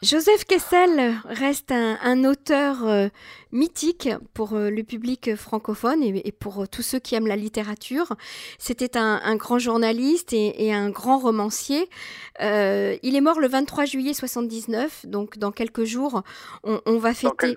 [0.00, 3.08] Joseph Kessel reste un, auteur euh,
[3.50, 8.14] mythique pour euh, le public francophone et, pour euh, tous ceux qui aiment la littérature.
[8.58, 11.88] C'était un, grand journaliste et, un grand romancier.
[12.40, 16.22] il est mort le 23 juillet 79, donc dans quelques jours,
[16.62, 17.56] on, va fêter.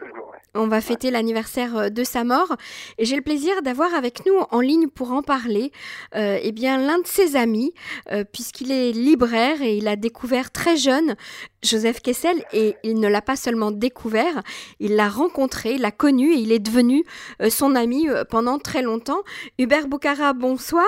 [0.53, 2.57] On va fêter l'anniversaire euh, de sa mort
[2.97, 5.71] et j'ai le plaisir d'avoir avec nous en ligne pour en parler
[6.13, 7.73] euh, eh bien l'un de ses amis
[8.11, 11.15] euh, puisqu'il est libraire et il a découvert très jeune
[11.63, 14.41] Joseph Kessel et il ne l'a pas seulement découvert,
[14.81, 17.05] il l'a rencontré, l'a connu et il est devenu
[17.49, 19.21] son ami pendant très longtemps.
[19.59, 20.87] Hubert Boucara, bonsoir.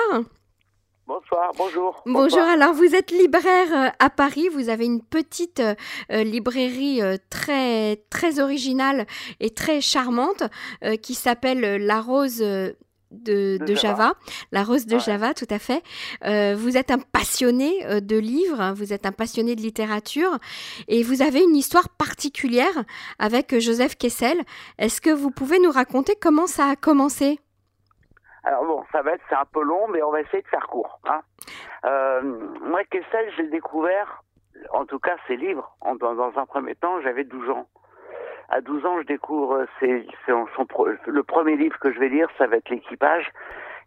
[1.06, 2.02] Bonsoir, bonjour.
[2.06, 5.76] Bonjour, alors vous êtes libraire euh, à Paris, vous avez une petite euh,
[6.14, 9.06] euh, librairie très, très originale
[9.42, 10.44] et très charmante
[11.02, 14.14] qui s'appelle La Rose de, Java.
[14.54, 15.84] La Rose de Java, tout à fait.
[16.56, 20.38] vous êtes un passionné de livres, hein, vous êtes un passionné de littérature
[20.88, 22.84] et vous avez une histoire particulière
[23.20, 24.42] avec Joseph Kessel.
[24.78, 27.40] Est-ce que vous pouvez nous raconter comment ça a commencé?
[28.44, 30.68] Alors bon, ça va être, c'est un peu long, mais on va essayer de faire
[30.68, 31.00] court.
[31.06, 31.22] Hein.
[31.86, 32.22] Euh,
[32.62, 34.24] moi, Kessel, j'ai découvert,
[34.72, 37.68] en tout cas ses livres, dans, un premier temps, j'avais 12 ans.
[38.50, 40.46] À 12 ans, je découvre c'est, son,
[41.08, 43.32] le premier livre que je vais lire, ça va être l'équipage.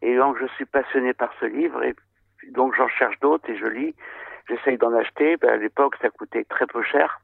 [0.03, 1.95] Et donc, je suis passionné par ce livre, et
[2.51, 3.95] donc j'en cherche d'autres et je lis.
[4.49, 5.37] J'essaye d'en acheter.
[5.37, 7.21] Ben, à l'époque, ça coûtait très peu cher.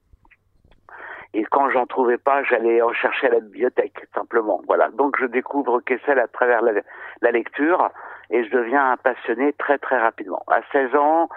[1.34, 4.60] Et quand j'en trouvais pas, j'allais en chercher à la bibliothèque, simplement.
[4.66, 4.90] Voilà.
[4.90, 7.90] Donc je découvre Kessel à travers la, lecture
[8.30, 10.42] et je deviens un passionné très très rapidement.
[10.48, 11.28] À 16 ans,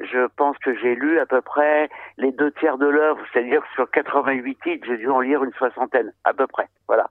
[0.00, 3.90] je pense que j'ai lu à peu près les deux tiers de l'œuvre, c'est-à-dire sur
[3.90, 6.68] 88 titres, j'ai dû en lire une soixantaine, à peu près.
[6.86, 7.08] Voilà.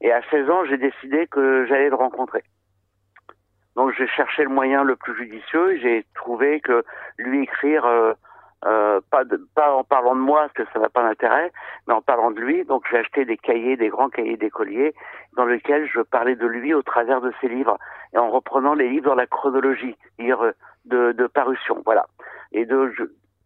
[0.00, 2.42] Et à 16 ans, j'ai décidé que j'allais le rencontrer.
[3.76, 5.78] Donc j'ai cherché le moyen le plus judicieux.
[5.80, 6.84] J'ai trouvé que
[7.18, 8.12] lui écrire euh,
[8.64, 9.22] euh, pas,
[9.54, 9.81] pas en
[10.54, 11.52] parce que ça n'a pas d'intérêt,
[11.86, 12.64] mais en parlant de lui.
[12.64, 14.94] Donc j'ai acheté des cahiers, des grands cahiers d'écoliers,
[15.36, 17.78] dans lesquels je parlais de lui au travers de ses livres,
[18.12, 21.82] et en reprenant les livres dans la chronologie de, de parution.
[21.84, 22.06] Voilà.
[22.52, 22.92] Et de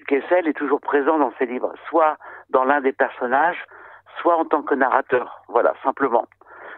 [0.06, 2.16] Kessel est toujours présent dans ses livres, soit
[2.50, 3.62] dans l'un des personnages,
[4.20, 5.42] soit en tant que narrateur.
[5.48, 6.26] Voilà, simplement.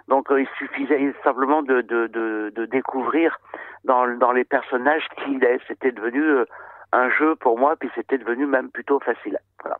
[0.08, 3.38] Donc euh, il suffisait simplement de, découvrir
[3.84, 5.60] dans, dans les personnages qui il est.
[5.68, 6.44] C'était devenu euh,
[6.92, 9.38] un jeu pour moi, puis c'était devenu même plutôt facile.
[9.62, 9.76] Voilà.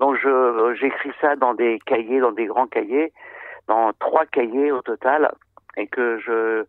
[0.00, 3.12] Donc je j'écris ça dans des cahiers, dans des grands cahiers,
[3.68, 5.30] dans trois cahiers au total,
[5.76, 6.64] et que je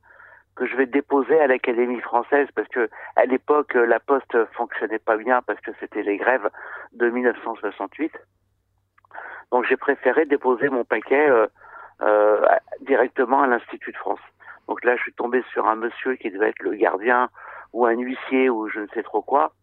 [0.58, 5.16] que je vais déposer à l'Académie française parce que à l'époque la poste fonctionnait pas
[5.16, 6.50] bien parce que c'était les grèves
[6.92, 8.12] de 1968.
[9.52, 11.48] Donc j'ai préféré déposer mon paquet euh,
[12.02, 12.46] euh,
[12.82, 14.20] directement à l'Institut de France.
[14.68, 17.30] Donc là je suis tombé sur un monsieur qui devait être le gardien
[17.72, 19.54] ou un huissier ou je ne sais trop quoi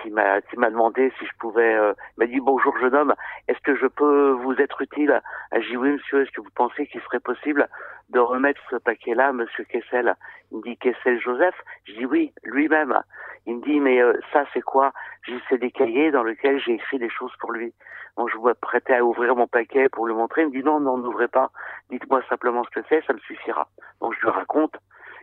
[0.00, 3.14] qui m'a qui m'a demandé si je pouvais euh, m'a dit bonjour jeune homme
[3.48, 5.20] est-ce que je peux vous être utile?
[5.52, 7.68] J'ai dit oui monsieur est-ce que vous pensez qu'il serait possible
[8.10, 10.14] de remettre ce paquet là monsieur Kessel?
[10.50, 11.54] Il me dit Kessel Joseph?
[11.84, 12.98] Je dis oui lui-même.
[13.46, 14.92] Il me dit mais euh, ça c'est quoi?
[15.26, 17.74] J'ai c'est des cahiers dans lesquels j'ai écrit des choses pour lui.
[18.16, 20.42] Donc je vous prêter à ouvrir mon paquet pour le montrer.
[20.42, 21.50] Il me dit non non n'ouvrez pas.
[21.90, 23.68] Dites-moi simplement ce que c'est ça me suffira.
[24.00, 24.74] Donc je lui raconte.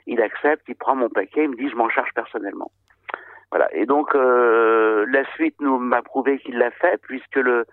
[0.05, 2.71] Il accepte il prend mon paquet il me dit je m'en charge personnellement
[3.51, 3.73] voilà.
[3.73, 7.65] Et donc euh, la suite nous m'a prouvé qu'il l'a fait puisque le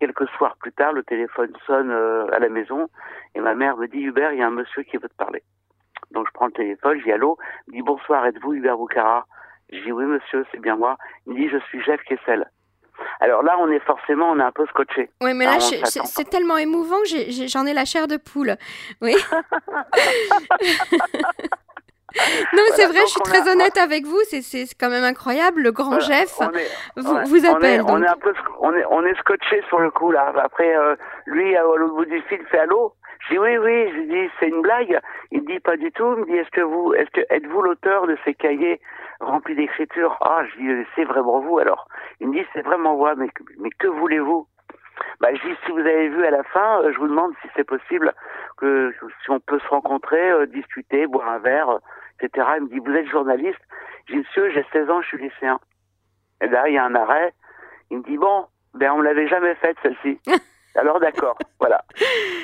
[0.00, 2.88] quelques soirs plus tard le téléphone sonne euh, à la maison
[3.34, 5.42] et ma mère me dit Hubert il y a un monsieur qui veut te parler.
[6.10, 9.26] Donc je prends le téléphone, dis allô, il me dit bonsoir êtes-vous Hubert Boucara?
[9.70, 10.96] Je dis oui monsieur c'est bien moi.
[11.26, 12.46] Il me dit je suis Jeff Kessel.
[13.20, 15.10] Alors là, on est forcément, on est un peu scotché.
[15.22, 18.54] Oui, mais là, c'est tellement émouvant que j'en ai, la chair de poule.
[19.00, 19.16] Oui.
[22.52, 24.20] Non, c'est vrai, je suis très honnête avec vous.
[24.28, 25.62] C'est quand même incroyable.
[25.62, 26.38] Le grand Jeff
[26.96, 27.82] vous, vous, appelle.
[27.86, 30.32] On est, un peu, on est, on est scotché sur le coup là.
[30.36, 30.96] Après, euh,
[31.26, 32.94] lui, à l'autre bout du fil, fait allô.
[33.20, 33.92] Je dis oui, oui.
[33.94, 35.00] Je dis c'est une blague.
[35.30, 36.14] Il me dit pas du tout.
[36.16, 38.80] Il me dit est-ce que vous, est-ce que êtes-vous l'auteur de ces cahiers
[39.20, 40.16] remplis d'écriture?
[40.20, 41.88] Ah, je dis c'est vraiment vous alors.
[42.20, 43.14] Il me dit c'est vraiment moi.
[43.16, 44.46] Mais mais que voulez-vous?
[45.20, 47.48] Bah, je dis, si vous avez vu à la fin, euh, je vous demande si
[47.56, 48.12] c'est possible
[48.56, 48.92] que
[49.22, 51.78] si on peut se rencontrer, euh, discuter, boire un verre,
[52.22, 52.46] etc.
[52.56, 53.60] Il me dit, vous êtes journaliste
[54.06, 55.58] J'ai dit, monsieur, j'ai 16 ans, je suis lycéen.
[56.40, 57.32] Et là, il y a un arrêt.
[57.90, 60.18] Il me dit, bon, ben on ne l'avait jamais faite, celle-ci.
[60.74, 61.84] alors d'accord, voilà.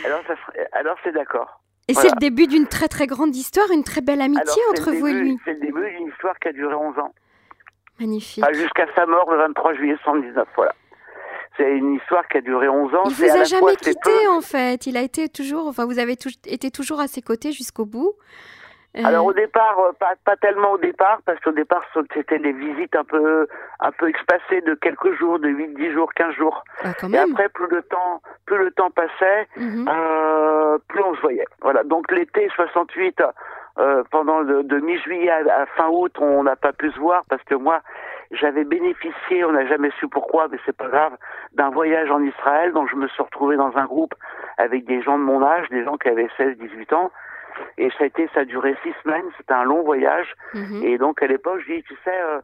[0.04, 0.34] Alors, ça
[0.72, 1.60] alors c'est d'accord.
[1.88, 5.06] Et c'est le début d'une très très grande histoire, une très belle amitié entre vous
[5.06, 5.38] et lui.
[5.46, 7.14] C'est le début d'une histoire qui a duré 11 ans.
[7.98, 8.44] Magnifique.
[8.52, 10.74] Jusqu'à sa mort le 23 juillet 1919, voilà.
[11.56, 13.02] C'est une histoire qui a duré 11 ans.
[13.06, 14.86] Il vous a jamais quitté en fait.
[14.86, 18.12] Il a été toujours, enfin vous avez été toujours à ses côtés jusqu'au bout.
[18.96, 19.04] Euh.
[19.04, 21.82] Alors au départ, euh, pas, pas tellement au départ, parce qu'au départ
[22.14, 23.46] c'était des visites un peu
[23.80, 26.64] un peu espacées de quelques jours, de 8, 10 jours, 15 jours.
[26.82, 29.88] Ah, et après, plus le temps, plus le temps passait, mhm.
[29.88, 31.46] euh, plus on se voyait.
[31.60, 31.84] Voilà.
[31.84, 33.22] Donc l'été 68,
[33.78, 37.42] euh, pendant de, de mi-juillet à, fin août, on n'a pas pu se voir parce
[37.44, 37.80] que moi,
[38.32, 41.12] j'avais bénéficié, on n'a jamais su pourquoi, mais c'est pas grave,
[41.52, 44.14] d'un voyage en Israël, donc je me suis retrouvé dans un groupe
[44.56, 47.12] avec des gens de mon âge, des gens qui avaient 16, 18 ans,
[47.76, 50.34] et ça a été, ça a duré six semaines, c'était un long voyage.
[50.54, 50.82] Mhm.
[50.84, 52.40] Et donc à l'époque, je dis, tu sais, euh,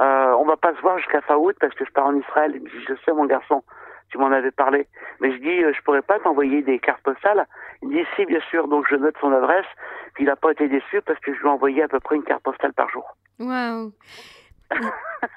[0.00, 2.52] euh, on va pas se voir jusqu'à fin août parce que je pars en Israël.
[2.52, 3.62] Dit, je sais mon garçon,
[4.10, 4.86] tu m'en avais parlé.
[5.20, 7.46] Mais je dis, euh, je pourrais pas t'envoyer des cartes postales.
[7.82, 8.68] Il dit, si, bien sûr.
[8.68, 9.66] Donc je note son adresse.
[10.14, 12.16] Puis il n'a pas été déçu parce que je lui ai envoyé à peu près
[12.16, 13.04] une carte postale par jour.
[13.38, 13.92] Waouh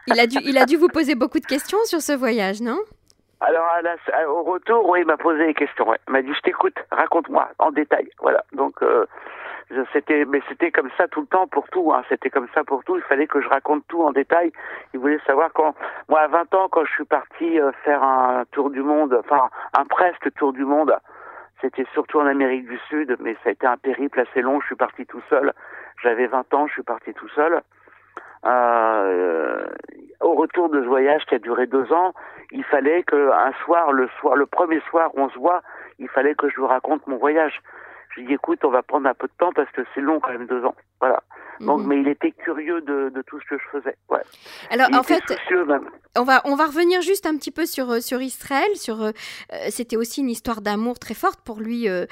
[0.07, 2.79] il a, dû, il a dû vous poser beaucoup de questions sur ce voyage, non?
[3.43, 3.65] Alors,
[4.27, 5.85] au retour, oui, il m'a posé des questions.
[6.07, 8.09] Il m'a dit, je t'écoute, raconte-moi en détail.
[8.21, 8.43] Voilà.
[8.53, 9.05] Donc, euh,
[9.91, 11.91] c'était, mais c'était comme ça tout le temps pour tout.
[11.93, 12.03] Hein.
[12.09, 12.95] C'était comme ça pour tout.
[12.95, 14.51] Il fallait que je raconte tout en détail.
[14.93, 15.75] Il voulait savoir quand,
[16.09, 19.49] moi, à 20 ans, quand je suis parti euh, faire un tour du monde, enfin,
[19.77, 20.95] un presque tour du monde,
[21.61, 24.59] c'était surtout en Amérique du Sud, mais ça a été un périple assez long.
[24.61, 25.53] Je suis parti tout seul.
[26.01, 27.61] J'avais 20 ans, je suis parti tout seul.
[28.45, 29.65] Euh,
[30.19, 32.13] au retour de ce voyage qui a duré deux ans,
[32.53, 35.61] il fallait que un soir, le soir, le premier soir où on se voit,
[35.99, 37.61] il fallait que je vous raconte mon voyage.
[38.09, 40.19] Je lui dis écoute, on va prendre un peu de temps parce que c'est long
[40.19, 40.75] quand même deux ans.
[41.01, 41.23] Voilà.
[41.59, 41.87] Donc, mhm.
[41.87, 43.95] mais il était curieux de, de, tout ce que je faisais.
[44.09, 44.21] Ouais.
[44.69, 45.23] Alors, en fait,
[46.15, 48.75] on va on va revenir juste un petit peu sur euh, sur Israël.
[48.75, 49.11] Sur euh,
[49.69, 52.05] c'était aussi une histoire d'amour très forte pour lui, euh,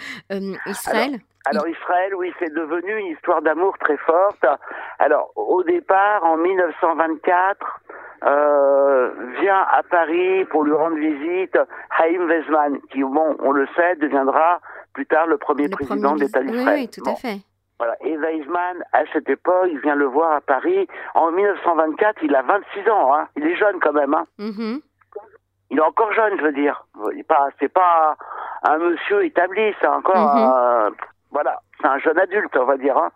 [0.66, 1.20] Israël.
[1.46, 4.46] Alors Israël, oui, c'est devenu une histoire d'amour très forte.
[5.00, 7.82] Alors au départ, en 1924,
[8.24, 9.10] euh,
[9.42, 11.58] vient à Paris pour lui rendre visite
[11.98, 14.60] Haïm Weizmann, qui, bon, on le sait, deviendra
[14.94, 16.82] plus tard le premier président de l'État d'Israël.
[16.82, 17.38] Oui, tout à fait.
[17.80, 17.96] Voilà.
[18.02, 20.88] Et Weizmann, à cette époque, il vient le voir à Paris.
[21.16, 23.16] En 1924, il a 26 ans.
[23.16, 23.28] Hein.
[23.36, 24.14] Il est jeune quand même.
[24.14, 24.26] Hein.
[24.38, 24.82] Mm-hmm.
[25.72, 26.86] Il est encore jeune, je veux dire.
[27.60, 28.16] C'est pas,
[28.64, 30.16] un monsieur établi, c'est encore...
[30.16, 30.94] Mm-hmm.
[31.32, 32.98] Voilà, c'est un jeune adulte, on va dire.
[32.98, 33.10] Hein.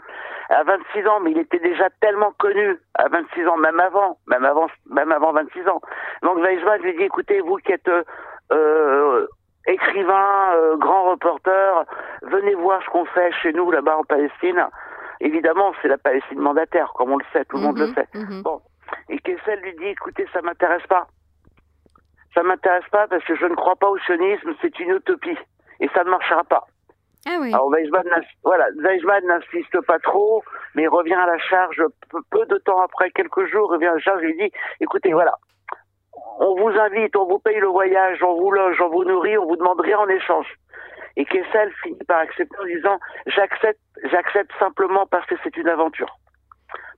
[0.49, 4.45] À 26 ans, mais il était déjà tellement connu à 26 ans, même avant, même
[4.45, 5.81] avant, même avant 26 ans.
[6.21, 7.89] Donc Weizmann lui dit, écoutez, vous qui êtes
[8.51, 9.27] euh,
[9.67, 11.85] écrivain, euh, grand reporter,
[12.21, 14.67] venez voir ce qu'on fait chez nous là-bas en Palestine.
[15.19, 18.07] Évidemment, c'est la Palestine mandataire, comme on le sait, tout le monde le mhm, sait.
[18.13, 18.41] Mhm.
[18.43, 18.61] Bon,
[19.09, 21.07] et Kessel lui dit, écoutez, ça m'intéresse pas.
[22.33, 25.37] Ça m'intéresse pas parce que je ne crois pas au sionisme, c'est une utopie
[25.79, 26.65] et ça ne marchera pas.
[27.27, 27.39] Ah.
[27.41, 28.03] Alors Weizmann,
[28.43, 28.67] voilà,
[29.23, 30.43] n'insiste pas trop,
[30.75, 31.81] mais revient à la charge
[32.29, 35.33] peu, de temps après, quelques jours, revient à la charge il dit, écoutez, voilà,
[36.39, 39.45] on vous invite, on vous paye le voyage, on vous loge, on vous nourrit, on
[39.45, 40.47] vous demande rien en échange.
[41.17, 46.19] Et Kessel finit par accepter en disant, j'accepte, j'accepte simplement parce que c'est une aventure.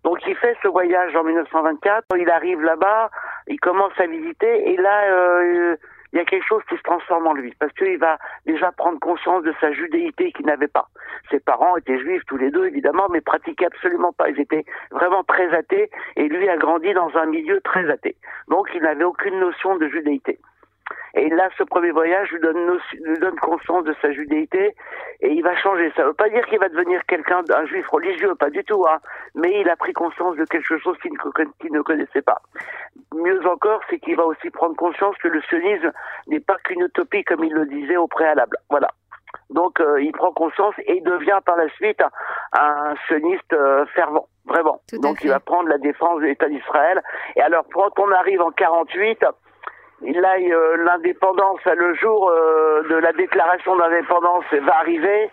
[0.03, 3.09] Donc il fait ce voyage en 1924, il arrive là-bas,
[3.47, 5.75] il commence à visiter, et là, euh,
[6.13, 9.00] il y a quelque chose qui se transforme en lui, parce qu'il va déjà prendre
[9.00, 10.88] conscience de sa judéité qu'il n'avait pas.
[11.30, 14.30] Ses parents étaient juifs tous les deux, évidemment, mais pratiquaient absolument pas.
[14.30, 18.15] Ils étaient vraiment très athées, et lui a grandi dans un milieu très athée.
[18.48, 20.39] Donc il n'avait aucune notion de judéité.
[21.18, 24.75] Et là, ce premier voyage lui donne, lui donne conscience de sa judéité
[25.22, 25.92] et il va changer.
[25.96, 28.86] Ça ne veut pas dire qu'il va devenir quelqu'un d'un juif religieux, pas du tout,
[28.88, 29.00] hein.
[29.36, 31.12] mais il a pris conscience de quelque chose qu'il
[31.72, 32.38] ne, connaissait pas.
[33.16, 35.92] Mieux encore, c'est qu'il va aussi prendre conscience que le sionisme
[36.28, 38.58] n'est pas qu'une utopie comme il le disait au préalable.
[38.70, 38.89] Voilà.
[39.50, 42.01] Donc euh, il prend conscience et devient par la suite
[42.53, 44.82] un, sioniste euh, fervent, vraiment.
[45.01, 47.01] Donc il va prendre la défense de l'État d'Israël.
[47.36, 49.25] Et alors quand on arrive en 48,
[50.01, 55.32] Là, euh, l'indépendance, le jour euh, de la déclaration d'indépendance va arriver.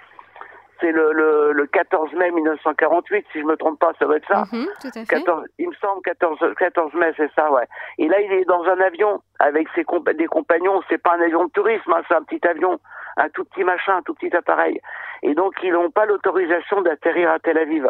[0.81, 4.27] C'est le, le, le, 14 mai 1948, si je me trompe pas, ça va être
[4.27, 4.45] ça.
[4.53, 5.07] Mhm, tout à fait.
[5.07, 7.67] 14, il me semble 14, 14 mai, c'est ça, ouais.
[7.99, 10.83] Et là, il est dans un avion avec ses des compagnons.
[10.89, 12.81] C'est pas un avion de tourisme, hein, c'est un petit avion,
[13.19, 14.81] un tout petit machin, un tout petit appareil.
[15.23, 17.89] Et donc, ils n'ont pas l'autorisation d'atterrir à Tel Aviv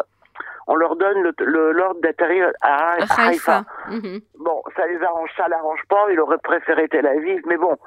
[0.67, 3.63] on leur donne l'ordre le, d'atterrir à, Haïfa.
[3.89, 4.19] Mhm.
[4.39, 6.05] Bon, ça les arrange, ça l'arrange pas.
[6.11, 7.77] Il aurait préféré Tel Aviv, mais bon,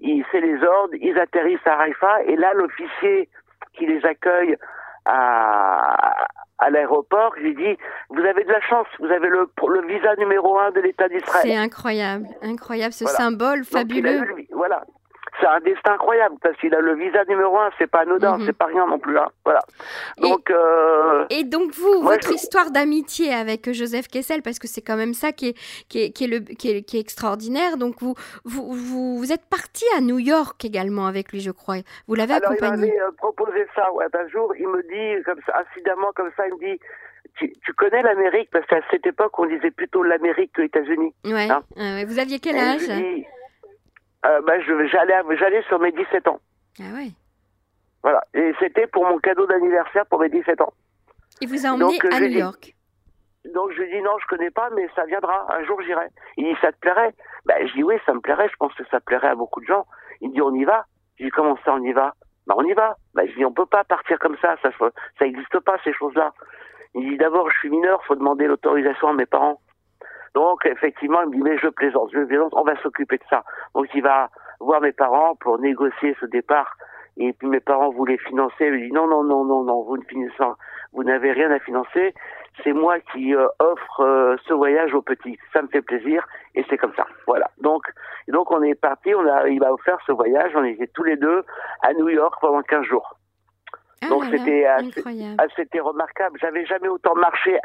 [0.00, 0.94] c'est les ordres.
[1.00, 3.28] Ils atterrissent à Haïfa et là, l'officier
[3.74, 4.56] qui les accueille
[5.04, 6.26] à,
[6.58, 7.76] à l'aéroport, lui dit
[8.10, 11.42] Vous avez de la chance, vous avez le, le visa numéro un de l'État d'Israël.
[11.42, 14.22] C'est incroyable, incroyable ce symbole fabuleux.
[14.52, 14.84] voilà,
[15.40, 18.46] c'est un destin incroyable parce qu'il a le visa numéro un, c'est pas anodin, mhm.
[18.46, 19.18] c'est pas rien non plus.
[19.18, 19.28] Hein.
[19.44, 19.60] Voilà.
[20.18, 24.82] Donc, et, euh, et donc vous, votre histoire d'amitié avec Joseph Kessel, parce que c'est
[24.82, 27.76] quand même ça qui est, qui est, qui est, le, qui est, qui est extraordinaire.
[27.76, 28.14] Donc vous,
[28.44, 31.76] vous, vous, vous, êtes parti à New York également avec lui, je crois.
[32.06, 32.86] Vous l'avez accompagné.
[32.86, 33.92] Il m'avait euh, proposé ça.
[33.92, 36.80] Ouais, un jour, il me dit, comme ça, incidemment comme ça, il me dit
[37.36, 38.48] tu, tu, connais l'Amérique?
[38.52, 41.12] Parce qu'à cette époque on disait plutôt l'Amérique que les États-Unis.
[41.24, 41.48] Ouais.
[41.50, 42.88] Hein vous aviez quel âge?
[44.24, 46.40] Euh, bah, j'allais j'allais sur mes 17 ans.
[46.80, 47.08] Ah ouais.
[48.02, 48.20] Voilà.
[48.34, 50.72] Et c'était pour mon cadeau d'anniversaire pour mes 17 ans.
[51.40, 52.74] Il vous a emmené à New York.
[53.54, 55.46] donc je lui dis non, je connais pas, mais ça viendra.
[55.54, 56.06] Un jour j'irai.
[56.36, 57.14] Il dit ça te plairait?
[57.46, 58.48] Ben je dis oui, ça me plairait.
[58.48, 59.86] Je pense que ça plairait à beaucoup de gens.
[60.20, 60.86] Il dit on y va?
[61.18, 62.14] Je dis comment ça on y va?
[62.46, 62.96] Ben on y va.
[63.14, 64.56] Ben je dis on peut pas partir comme ça.
[64.62, 64.70] Ça
[65.18, 66.32] ça existe pas ces choses-là.
[66.94, 69.60] Il dit d'abord, je suis mineur, faut demander l'autorisation à mes parents.
[70.34, 73.44] Donc effectivement, il me dit mais je plaisante, je plaisante, on va s'occuper de ça.
[73.74, 76.76] Donc il va voir mes parents pour négocier ce départ.
[77.16, 78.66] Et puis mes parents voulaient financer.
[78.66, 80.34] Il lui dit non non non non non, vous ne finissez,
[80.92, 82.14] vous n'avez rien à financer.
[82.62, 85.38] C'est moi qui euh, offre euh, ce voyage aux petits.
[85.52, 87.06] Ça me fait plaisir et c'est comme ça.
[87.26, 87.50] Voilà.
[87.60, 87.84] Donc
[88.28, 89.14] donc on est parti.
[89.14, 90.52] On a il m'a offert ce voyage.
[90.56, 91.44] On était tous les deux
[91.82, 93.16] à New York pendant 15 jours.
[94.04, 94.66] Ah Donc c'était
[95.56, 96.38] c'était remarquable.
[96.40, 97.58] J'avais jamais autant marché.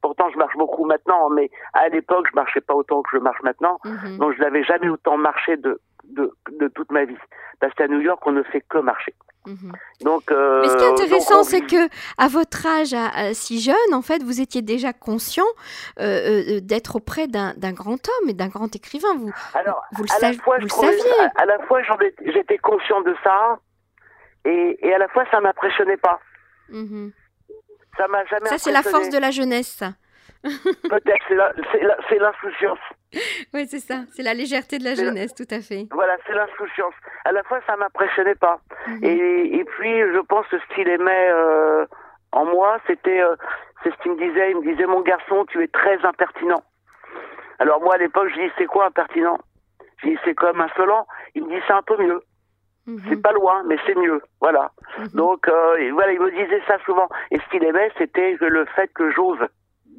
[0.00, 3.42] Pourtant je marche beaucoup maintenant, mais à l'époque je marchais pas autant que je marche
[3.42, 3.78] maintenant.
[3.84, 4.18] Mhm.
[4.18, 7.16] Donc je n'avais jamais autant marché de, de, de toute ma vie.
[7.60, 9.14] Parce qu'à New York on ne fait que marcher.
[9.46, 9.72] Mhm.
[10.02, 12.94] Donc, euh, Mais ce qui est intéressant, c'est que à votre âge,
[13.32, 15.46] si jeune, en fait, vous étiez déjà conscient
[15.98, 19.14] euh, euh, d'être auprès d'un grand homme et d'un grand écrivain.
[19.16, 21.20] Vous, Alors, vous le, à vous le saviez.
[21.36, 21.80] À, à, la fois,
[22.24, 23.58] j'étais conscient de ça,
[24.44, 26.20] et, et à la fois ça m'impressionnait pas.
[26.68, 27.12] Mhm.
[27.96, 28.48] Ça m'a jamais.
[28.48, 29.68] Ça c'est la force de la jeunesse.
[29.68, 29.92] Ça.
[30.42, 31.24] Peut-être
[32.08, 32.78] c'est l'insouciance.
[33.52, 35.86] Oui c'est ça, c'est la légèreté de la jeunesse, tout à fait.
[35.90, 36.94] Voilà, c'est l'insouciance.
[37.26, 38.60] À la fois ça m'impressionnait pas.
[38.86, 39.04] Mhm.
[39.04, 41.84] et, et, puis je pense que ce qu'il aimait euh,
[42.32, 43.36] en moi, c'était euh,
[43.82, 44.50] c'est ce qu'il me disait.
[44.52, 46.62] Il me disait mon garçon, tu es très impertinent.
[47.58, 49.38] Alors moi à l'époque je dis c'est quoi impertinent?
[49.98, 51.06] Je dis c'est comme insolent.
[51.34, 52.22] Il me dit c'est un peu mieux.
[52.86, 53.00] Mhm.
[53.08, 54.20] C'est pas loin, mais c'est mieux.
[54.40, 54.72] Voilà.
[54.98, 55.08] Mhm.
[55.14, 57.08] Donc, euh, voilà, il me disait ça souvent.
[57.30, 59.38] Et ce qu'il aimait, c'était le fait que j'ose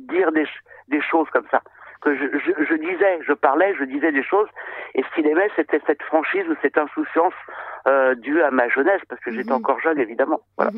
[0.09, 0.45] dire des,
[0.89, 1.61] des choses comme ça.
[2.01, 4.49] Que je, je, je, disais, je parlais, je disais des choses.
[4.95, 7.33] Et ce qu'il aimait, c'était cette franchise ou cette insouciance
[7.87, 9.57] euh, due à ma jeunesse, parce que j'étais mhm.
[9.57, 10.41] encore jeune, évidemment.
[10.57, 10.71] Voilà.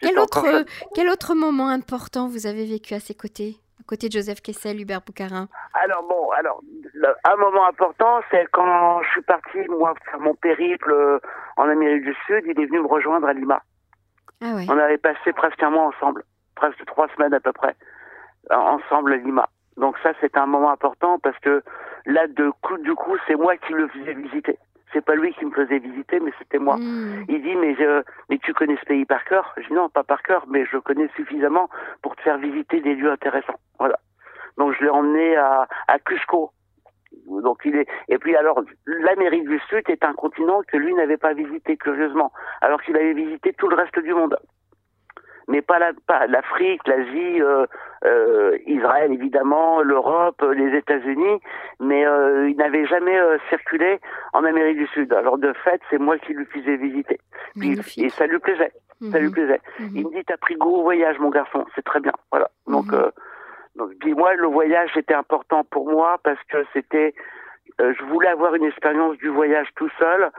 [0.00, 0.64] Quel, autre,
[0.96, 3.56] quel autre moment important vous avez vécu à ses côtés?
[3.82, 6.60] À côté de Joseph Kessel, Hubert Boucarin Alors bon, alors
[7.24, 11.18] un moment important, c'est quand je suis parti moi faire mon périple euh,
[11.56, 13.62] en Amérique du Sud, il est venu me rejoindre à Lima.
[14.40, 16.22] Ah On avait passé presque un mois ensemble,
[16.54, 17.74] presque trois semaines à peu près,
[18.50, 19.48] ensemble à Lima.
[19.76, 21.62] Donc ça, c'est un moment important parce que
[22.06, 24.58] là, de coup, du coup, c'est moi qui le faisais visiter
[24.92, 26.76] c'est pas lui qui me faisait visiter, mais c'était moi.
[26.76, 27.24] Hmm.
[27.28, 27.76] Il dit mais
[28.28, 29.52] mais tu connais ce pays par cœur?
[29.56, 31.68] Je dis non, pas par cœur, mais je connais suffisamment
[32.02, 33.60] pour te faire visiter des lieux intéressants.
[33.78, 33.98] Voilà.
[34.58, 36.52] Donc je l'ai emmené à, à Cusco.
[37.26, 41.18] Donc il est et puis alors l'Amérique du Sud est un continent que lui n'avait
[41.18, 44.36] pas visité curieusement, alors qu'il avait visité tout le reste du monde
[45.48, 45.78] mais pas
[46.28, 47.66] l'Afrique, l'Asie, euh,
[48.04, 51.40] euh, Israël évidemment, l'Europe, les États-Unis,
[51.80, 54.00] mais euh, il n'avait jamais euh, circulé
[54.32, 55.12] en Amérique du Sud.
[55.12, 57.20] Alors de fait, c'est moi qui lui faisais visiter.
[57.62, 58.72] et ça lui plaisait.
[59.10, 59.32] Ça lui mhm.
[59.32, 59.60] plaisait.
[59.80, 59.90] Mhm.
[59.94, 62.12] Il me dit t'as pris gros voyage mon garçon, c'est très bien.
[62.30, 62.50] Voilà.
[62.66, 63.10] Donc mhm.
[63.76, 67.14] donc dis-moi le voyage était important pour moi parce que c'était
[67.78, 70.30] je voulais avoir une expérience du voyage tout seul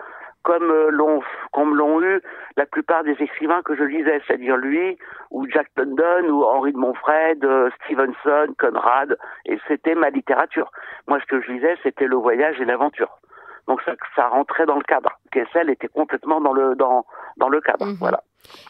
[0.44, 1.22] comme euh, l'ont
[1.52, 2.22] comme l'ont eu
[2.58, 4.98] la plupart des écrivains que je lisais, c'est-à-dire lui
[5.32, 10.72] ou Jack London ou Henri de Montfred, euh, Stevenson, Conrad, et c'était ma littérature.
[11.08, 13.18] Moi, ce que je lisais, c'était le voyage et l'aventure.
[13.68, 15.10] Donc ça, ça rentrait dans le cadre.
[15.32, 17.06] Kessel était complètement dans le dans
[17.38, 17.86] dans le cadre.
[17.86, 17.96] Mhm.
[18.00, 18.24] Voilà.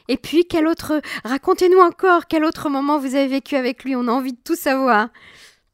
[0.07, 3.95] Et puis, quel autre Racontez-nous encore quel autre moment vous avez vécu avec lui?
[3.95, 5.07] On a envie de tout savoir.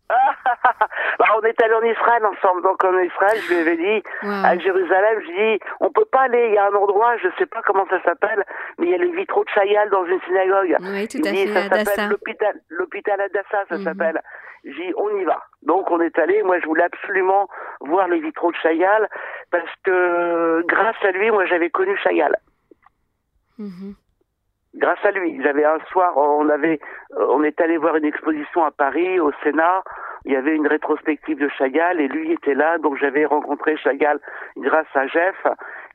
[1.19, 2.63] bah, on est allé en Israël ensemble.
[2.63, 6.47] Donc en Israël, je lui avais dit à Jérusalem, je dis, on peut pas aller.
[6.47, 8.43] Il y a un endroit, je sais pas comment ça s'appelle,
[8.77, 10.75] mais il y a les vitraux de Chayal dans une synagogue.
[10.81, 11.47] Oui, tout à fait.
[11.47, 13.83] Ça s'appelle l'hôpital, l'hôpital Adassa, ça mhm.
[13.83, 14.21] s'appelle.
[14.65, 15.41] J'ai dit, on y va.
[15.63, 16.43] Donc on est allé.
[16.43, 17.47] Moi, je voulais absolument
[17.81, 19.07] voir les vitraux de Chayal
[19.51, 22.35] parce que grâce à lui, moi, j'avais connu Chayal.
[23.57, 23.95] Mhm
[24.75, 25.41] grâce à lui.
[25.43, 26.79] J'avais un soir, on avait,
[27.17, 29.83] on est allé voir une exposition à Paris, au Sénat.
[30.25, 34.19] Il y avait une rétrospective de Chagall et lui était là, donc j'avais rencontré Chagall
[34.57, 35.35] grâce à Jeff.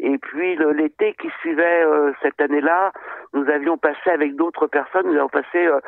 [0.01, 2.93] Et puis l'été qui suivait euh, cette année-là,
[3.35, 5.81] nous avions passé avec d'autres personnes, nous avons passé euh,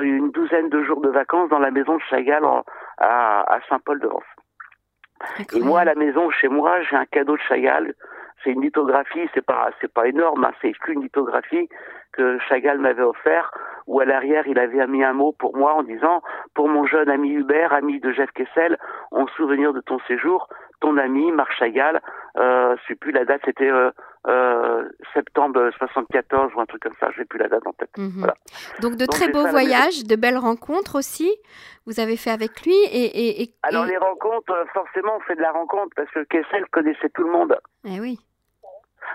[0.00, 2.44] une douzaine de jours de vacances dans la maison de Chagall
[2.98, 4.24] à, à Saint-Paul-de-Vence.
[5.54, 7.94] Et moi, à la maison, chez moi, j'ai un cadeau de Chagall.
[8.44, 11.68] C'est une lithographie, c'est pas, c'est pas énorme, hein, c'est qu'une lithographie
[12.12, 13.50] que Chagall m'avait offert,
[13.86, 16.22] où à l'arrière, il avait mis un mot pour moi en disant,
[16.54, 18.78] pour mon jeune ami Hubert, ami de Jeff Kessel,
[19.10, 20.48] en souvenir de ton séjour,
[20.80, 22.00] ton ami Marc Chagall,
[22.36, 23.90] euh, je sais plus la date, c'était euh,
[24.26, 27.90] euh, septembre 74 ou un truc comme ça, je n'ai plus la date en tête.
[27.98, 28.12] Mhm.
[28.18, 28.34] Voilà.
[28.80, 31.30] Donc de très beaux voyages, de belles rencontres aussi,
[31.86, 35.42] vous avez fait avec lui et, et, Alors les rencontres, euh, forcément on fait de
[35.42, 37.58] la rencontre parce que Kessel connaissait tout le monde.
[37.84, 38.18] Eh oui.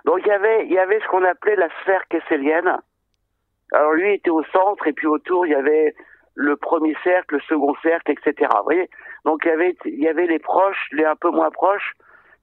[0.05, 2.77] Donc il y avait, il y avait ce qu'on appelait la sphère kesselienne.
[3.72, 5.93] Alors lui était au centre et puis autour il y avait
[6.36, 8.50] le premier cercle, le second cercle, etc.
[8.58, 8.89] Vous voyez?
[9.25, 11.93] Donc il y avait, il y avait les proches, les un peu moins proches,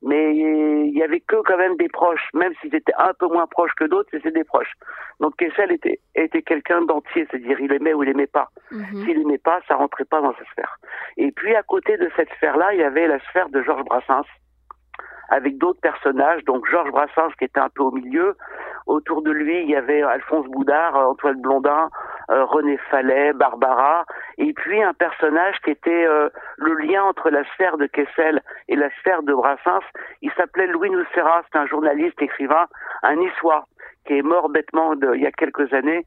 [0.02, 3.46] mais il y avait que quand même des proches, même s'ils étaient un peu moins
[3.46, 4.72] proches que d'autres, c'était des proches.
[5.20, 8.50] Donc Kessel était, était quelqu'un d'entier, c'est-à-dire il aimait ou il aimait pas.
[8.70, 9.04] Mhm.
[9.04, 10.76] S'il aimait pas, ça rentrait pas dans sa sphère.
[11.16, 14.26] Et puis à côté de cette sphère-là, il y avait la sphère de Georges Brassens,
[15.28, 18.36] avec d'autres personnages, donc Georges Brassens qui était un peu au milieu.
[18.86, 21.90] Autour de lui, il y avait Alphonse Boudard, Antoine Blondin,
[22.30, 24.04] euh, René Fallet, Barbara,
[24.38, 26.28] et puis un personnage qui était euh,
[26.58, 29.84] le lien entre la sphère de Kessel et la sphère de Brassens.
[30.22, 32.66] Il s'appelait Louis Noussera, c'est un journaliste, écrivain,
[33.02, 33.66] un niçois,
[34.06, 36.06] qui est mort bêtement de, il y a quelques années,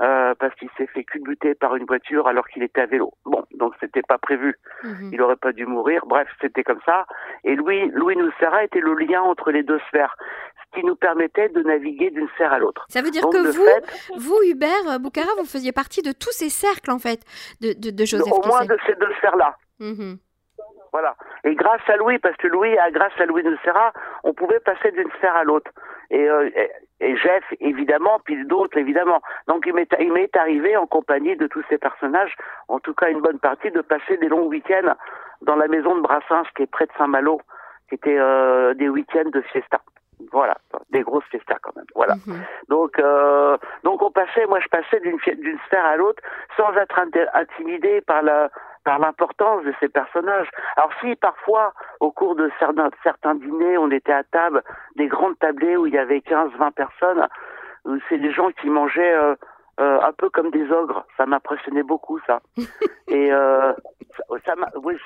[0.00, 3.12] euh, parce qu'il s'est fait culbuter par une voiture alors qu'il était à vélo.
[3.24, 4.54] Bon, donc c'était pas prévu.
[4.84, 5.10] Mhm.
[5.12, 6.04] Il aurait pas dû mourir.
[6.06, 7.06] Bref, c'était comme ça.
[7.44, 10.16] Et Louis, Louis Noussera était le lien entre les deux sphères,
[10.64, 12.86] ce qui nous permettait de naviguer d'une sphère à l'autre.
[12.88, 16.32] Ça veut dire Donc, que vous, fait, vous Hubert Boucara, vous faisiez partie de tous
[16.32, 17.20] ces cercles en fait
[17.60, 19.56] de, de, de Joseph au moins de ces deux sphères-là.
[19.80, 20.18] Mhm.
[20.92, 21.14] Voilà.
[21.44, 23.92] Et grâce à Louis, parce que Louis, à- grâce à Louis de Serra,
[24.24, 25.70] on pouvait passer d'une sphère à l'autre.
[26.10, 26.48] Et, euh,
[27.00, 29.20] et, Jeff, évidemment, puis d'autres, évidemment.
[29.46, 32.34] Donc il m'est, il m'est arrivé, en compagnie de tous ces personnages,
[32.68, 34.94] en tout cas une bonne partie, de passer des longs week-ends
[35.42, 37.40] dans la maison de Brassens, qui est près de Saint-Malo,
[37.88, 39.80] qui était euh, des week-ends de fiesta.
[40.32, 40.56] Voilà,
[40.90, 41.84] des grosses fiestas quand même.
[41.94, 42.14] Voilà.
[42.26, 42.40] Mhm.
[42.68, 46.20] Donc, euh, donc on passait, moi je passais d'une d'une sphère à l'autre
[46.56, 48.48] sans être inti- intimidé par la
[48.88, 50.48] par l'importance de ces personnages.
[50.78, 54.62] Alors si parfois, au cours de certains, certains dîners, on était à table,
[54.96, 57.28] des grandes tablées où il y avait 15-20 personnes,
[57.84, 59.34] où c'est des gens qui mangeaient euh,
[59.78, 61.04] euh, un peu comme des ogres.
[61.18, 62.40] Ça m'impressionnait beaucoup, ça.
[63.08, 63.74] Et euh,
[64.46, 64.96] ça, oui,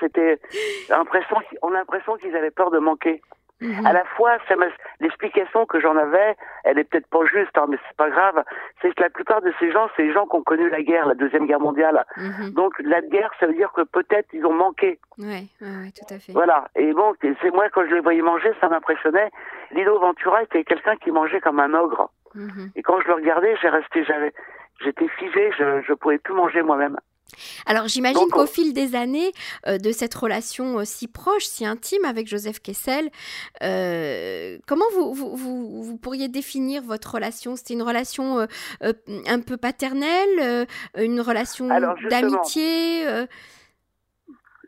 [0.00, 0.40] c'était
[0.88, 3.22] l'impression, on a l'impression qu'ils avaient peur de manquer.
[3.60, 3.86] Mhm.
[3.86, 4.38] À la fois,
[5.00, 8.42] l'explication que j'en avais, elle est peut-être pas juste, hein, mais c'est pas grave.
[8.80, 11.06] C'est que la plupart de ces gens, c'est les gens qui ont connu la guerre,
[11.06, 12.04] la deuxième guerre mondiale.
[12.16, 12.50] Mhm.
[12.54, 14.98] Donc la guerre, ça veut dire que peut-être ils ont manqué.
[15.18, 16.32] Ouais, ouais, ouais, tout à fait.
[16.32, 16.68] Voilà.
[16.74, 19.30] Et bon, c'est moi quand je les voyais manger, ça m'impressionnait.
[19.72, 22.10] Lino Ventura était quelqu'un qui mangeait comme un ogre.
[22.34, 22.70] Mhm.
[22.76, 24.32] Et quand je le regardais, j'ai resté, j'avais,
[24.82, 26.96] j'étais figé, je, je pouvais plus manger moi-même.
[27.66, 29.32] Alors j'imagine qu'au fil des années
[29.66, 33.10] euh, de cette relation euh, si proche, si intime avec Joseph Kessel,
[33.62, 37.56] euh, comment vous, vous, vous, vous pourriez définir votre relation?
[37.56, 38.46] C'était une relation
[38.80, 40.66] un peu paternelle,
[40.96, 41.68] une relation
[42.08, 43.06] d'amitié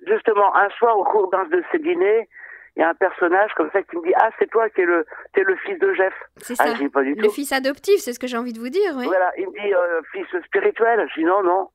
[0.07, 2.29] Justement, un soir au cours d'un de ces dîners,
[2.75, 4.85] il y a un personnage comme ça qui me dit ah c'est toi qui es
[4.85, 6.12] le, t'es le fils de Jeff.
[6.38, 7.31] C'est Ah ça, je dis pas du le tout.
[7.31, 9.05] fils adoptif, c'est ce que j'ai envie de vous dire, oui.
[9.07, 9.72] Voilà, il me dit
[10.12, 11.07] fils spirituel.
[11.14, 11.68] Je dis non, non.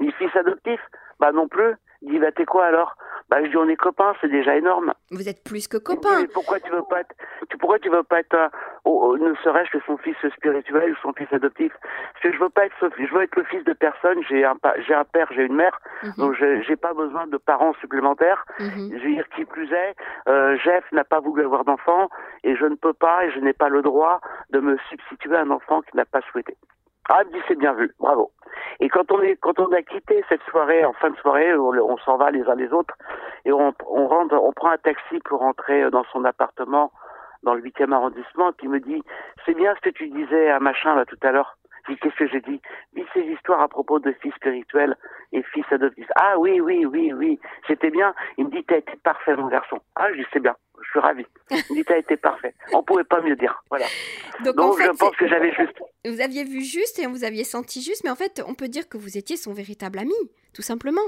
[0.00, 0.80] Dit fils adoptif.
[1.20, 1.74] Bah non plus.
[2.02, 2.94] Il dit bah t'es quoi alors?
[3.28, 4.94] Bah je dis on est copains, c'est déjà énorme.
[5.10, 6.20] Vous êtes plus que copains.
[6.22, 7.12] mais pourquoi tu veux pas être,
[7.50, 8.50] tu, pourquoi tu veux pas être un-
[8.84, 11.72] oh, oh, ne serait-ce que son fils spirituel ou son fils adoptif?
[11.82, 14.22] Parce que je veux pas être, je veux être le fils de personne.
[14.28, 14.54] J'ai un,
[14.86, 18.44] j'ai un père, j'ai une mère, Mhm, donc je- j'ai pas besoin de parents supplémentaires.
[18.60, 18.90] mhm.
[18.96, 19.96] Je veux dire, qui plus est,
[20.28, 22.08] euh, Jeff n'a pas voulu avoir d'enfant
[22.44, 25.40] et je ne peux pas et je n'ai pas le droit de me substituer à
[25.40, 26.56] un enfant qui n'a pas souhaité.
[27.08, 28.30] Ah, il me dit c'est bien vu, bravo.
[28.80, 31.96] Et quand on est, quand on a quitté cette soirée, en fin de soirée, on,
[31.98, 32.94] s'en va les uns les autres
[33.44, 36.92] et on, on rentre, on prend un taxi pour rentrer dans son appartement
[37.42, 38.50] dans le 8e arrondissement.
[38.50, 39.02] Et puis il me dit
[39.46, 41.56] c'est bien ce que tu disais à machin là tout à l'heure.
[41.88, 42.60] Je qu'est-ce que j'ai dit?
[42.92, 44.94] Dis ces histoires à propos de fils spirituels
[45.32, 46.10] et fils adoptifs.
[46.16, 48.14] Ah oui, oui, oui, oui, c'était bien.
[48.36, 49.78] Il me dit t'as été parfait mon garçon.
[49.96, 51.26] Ah je dis c'est bien, je suis ravi.
[51.86, 52.54] T'as été parfait.
[52.72, 53.62] On pouvait pas mieux dire.
[53.70, 53.86] Voilà.
[54.44, 55.78] Donc, en fait, je pense que j'avais juste.
[56.04, 58.88] vous aviez vu juste et vous aviez senti juste, mais en fait, on peut dire
[58.88, 60.14] que vous étiez son véritable ami,
[60.54, 61.02] tout simplement.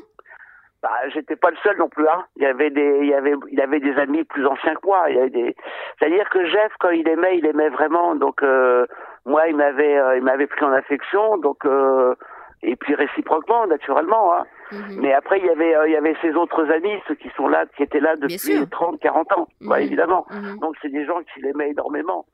[0.83, 2.09] Bah, j'étais pas le seul non plus.
[2.09, 2.24] Hein.
[2.37, 5.11] Il y avait des, il y avait, il avait des amis plus anciens que moi.
[5.11, 5.54] Il y avait des.
[5.98, 8.14] C'est-à-dire que Jeff, quand il aimait, il aimait vraiment.
[8.14, 8.87] Donc euh,
[9.26, 11.37] moi, il m'avait, euh, il m'avait pris en affection.
[11.37, 12.14] Donc euh,
[12.62, 14.35] et puis réciproquement, naturellement.
[14.35, 14.46] Hein.
[14.72, 15.00] Mhm.
[15.00, 17.48] Mais après, il y avait, euh, il y avait ses autres amis, ceux qui sont
[17.48, 18.68] là, qui étaient là depuis sûr.
[18.70, 19.48] 30, 40 ans.
[19.61, 19.70] Mhm.
[19.70, 20.26] Ouais, évidemment.
[20.30, 20.59] Mhm.
[20.61, 22.26] Donc c'est des gens qui l'aimaient énormément.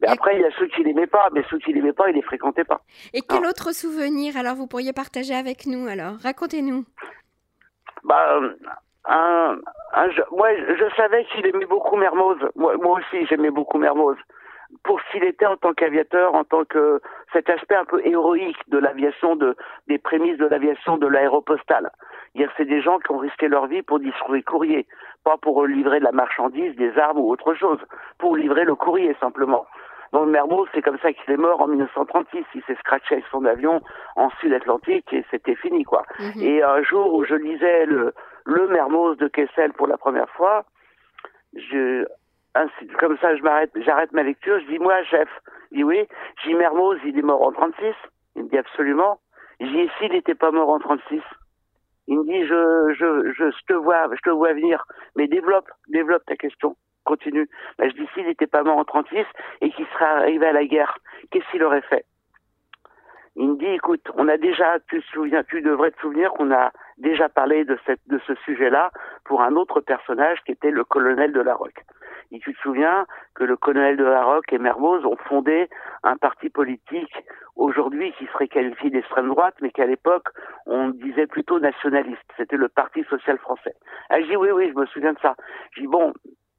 [0.00, 2.14] Mais après, il y a ceux qui l'aimaient pas, mais ceux qui l'aimaient pas, ils
[2.14, 2.80] les fréquentaient pas.
[3.14, 3.48] Et quel Ah.
[3.48, 6.14] autre souvenir alors vous pourriez partager avec nous alors?
[6.22, 6.84] Racontez-nous.
[8.04, 8.54] Bah, euh,
[9.04, 9.58] un,
[10.32, 12.38] moi, je savais qu'il aimait beaucoup Mermoz.
[12.56, 14.16] Moi, moi aussi, j'aimais beaucoup Mermoz.
[14.84, 17.00] Pour s'il était en tant qu'aviateur, en tant que
[17.32, 19.54] cet aspect un peu héroïque de l'aviation, de,
[19.86, 21.90] des prémices de l'aviation de l'aéropostale.
[22.56, 24.86] C'est des gens qui ont risqué leur vie pour distribuer courrier,
[25.24, 27.78] pas pour livrer de la marchandise, des armes ou autre chose,
[28.18, 29.66] pour livrer le courrier simplement.
[30.12, 32.44] Donc Mermoz, c'est comme ça qu'il est mort en 1936.
[32.54, 33.80] Il s'est scratché avec son avion
[34.16, 36.04] en Sud-Atlantique et c'était fini, quoi.
[36.18, 36.42] Mhm.
[36.42, 38.12] Et un jour où je lisais le,
[38.44, 40.64] le Mermoz de Kessel pour la première fois,
[41.54, 42.04] je,
[42.54, 45.28] ainsi, comme ça, je m'arrête, j'arrête ma lecture, je dis, moi, chef,
[45.70, 46.06] il dit oui,
[46.42, 47.94] j'ai dis, Mermoz, il est mort en 36.
[48.36, 49.20] Il me dit absolument.
[49.60, 51.20] Je dis, s'il n'était pas mort en 36.
[52.08, 54.84] Il me dit, je, je, je, te vois, je te vois venir,
[55.16, 57.48] mais développe, développe ta question continue.
[57.78, 59.24] Ben, je dis s'il n'était pas mort en 36
[59.60, 60.98] et qu'il serait arrivé à la guerre,
[61.30, 62.04] qu'est-ce qu'il aurait fait?
[63.34, 66.52] Il me dit écoute, on a déjà, tu te souviens, tu devrais te souvenir qu'on
[66.52, 68.90] a déjà parlé de cette de ce sujet-là
[69.24, 71.82] pour un autre personnage qui était le colonel de la Roque.
[72.30, 75.68] Et tu te souviens que le colonel de la Roque et Mermoz ont fondé
[76.02, 77.14] un parti politique
[77.56, 80.28] aujourd'hui qui serait qualifié d'extrême droite, mais qu'à l'époque
[80.66, 82.20] on disait plutôt nationaliste.
[82.36, 83.74] C'était le Parti social français.
[84.10, 85.36] Ah, je dis oui, oui, je me souviens de ça.
[85.72, 86.12] Je dis bon,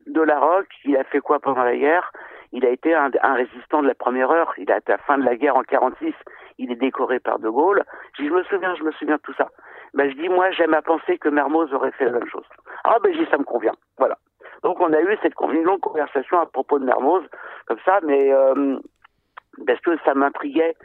[0.07, 2.11] de la Roque, il a fait quoi pendant la guerre?
[2.53, 4.53] Il a été un, résistant de la première heure.
[4.57, 6.13] Il a été à la fin de la guerre en 46.
[6.59, 7.83] Il est décoré par De Gaulle.
[8.17, 9.49] Je, je me souviens, je me souviens de tout ça.
[9.95, 12.45] Ben, je dis, moi, j'aime à penser que Mermoz aurait fait la même chose.
[12.83, 13.73] Ah, ben, dis, ça me convient.
[13.97, 14.17] Voilà.
[14.61, 17.23] Donc, on a eu cette longue conversation à propos de Mermoz,
[17.65, 18.77] comme ça, mais euh,
[19.65, 20.75] parce que ça m'intriguait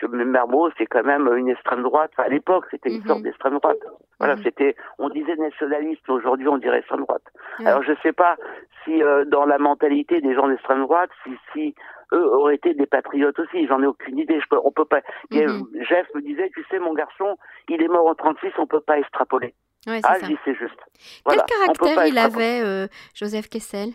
[0.00, 2.12] que Mermoz, c'est quand même une extrême droite.
[2.16, 3.06] à l'époque, c'était une mhm.
[3.06, 3.78] sorte d'extrême droite.
[4.18, 4.42] Voilà, mhm.
[4.42, 7.24] c'était, on disait nationaliste, aujourd'hui on dirait extrême droite.
[7.64, 8.36] Alors je sais pas
[8.84, 11.74] si euh, dans la mentalité des gens d'extrême droite, si, si
[12.12, 13.66] eux auraient été des patriotes aussi.
[13.66, 14.40] J'en ai aucune idée.
[14.40, 15.00] Je peux, on peut pas.
[15.30, 15.66] Mhm.
[15.88, 17.36] Jeff me disait, tu sais, mon garçon,
[17.68, 19.54] il est mort en 36, on peut pas extrapoler.
[19.86, 20.80] ah, je dis c'est juste.
[21.28, 23.90] Quel caractère il avait, euh, Joseph Kessel?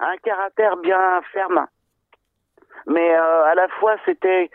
[0.00, 1.66] Un caractère bien ferme
[2.86, 4.50] mais euh, à la fois c'était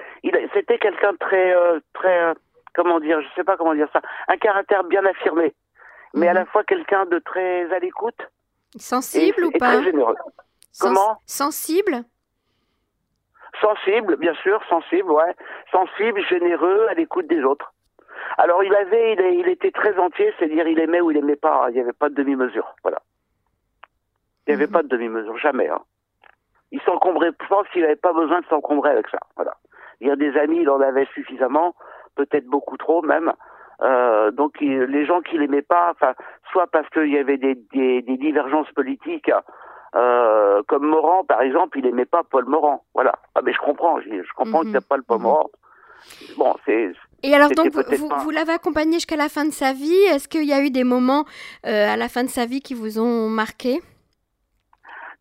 [0.54, 2.34] c'était quelqu'un de très euh, très euh,
[2.74, 5.54] comment dire je sais pas comment dire ça un caractère bien affirmé.
[6.16, 6.40] Mais à mhm.
[6.40, 8.30] la fois quelqu'un de très à l'écoute.
[8.78, 10.16] Sensible ou pas très généreux.
[10.80, 11.20] Comment?
[11.26, 12.04] Sensible?
[13.62, 15.36] Sensible bien sûr sensible ouais.
[15.72, 17.74] Sensible généreux à l'écoute des autres.
[18.38, 21.68] Alors il avait il, il était très entier c'est-à-dire il aimait ou il aimait pas
[21.70, 23.02] il n'y avait pas de demi-mesure voilà.
[24.46, 24.74] Il n'y avait mhm.
[24.74, 25.82] pas de demi-mesure jamais hein
[26.74, 29.20] il s'encombrait, je pense qu'il n'avait pas besoin de s'encombrer avec ça.
[29.36, 29.56] Voilà.
[30.02, 31.76] Il y a des amis, il en avait suffisamment,
[32.16, 33.32] peut-être beaucoup trop même.
[33.82, 36.14] Euh, donc les gens qui l'aimaient pas, enfin,
[36.52, 39.32] soit parce qu'il y avait des, des, des divergences politiques,
[39.96, 42.84] euh, comme Morand par exemple, il aimait pas Paul Morand.
[42.96, 43.14] Voilà.
[43.36, 45.24] Ah mais je comprends, je, je comprends qu'il n'y a pas le Paul mhm.
[45.24, 45.50] Morand.
[46.38, 46.92] Bon, c'est.
[47.22, 50.04] Et alors donc vous, vous, l'avez accompagné jusqu'à la fin de sa vie?
[50.12, 51.24] Est-ce qu'il y a eu des moments
[51.66, 53.80] euh, à la fin de sa vie qui vous ont marqué?